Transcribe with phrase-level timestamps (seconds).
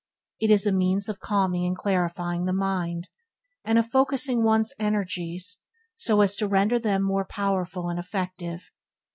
[0.39, 3.07] It is a means of calming and clarifying the mind,
[3.63, 5.61] and of focussing one's energies
[5.95, 8.71] so as to render them more powerful and effective.